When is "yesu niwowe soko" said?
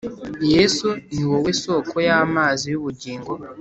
0.53-1.95